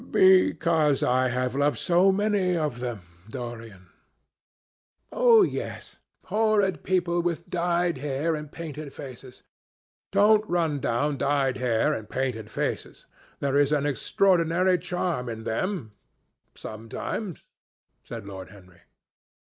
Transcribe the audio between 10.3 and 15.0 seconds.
run down dyed hair and painted faces. There is an extraordinary